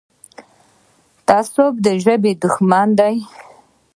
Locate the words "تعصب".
1.27-1.73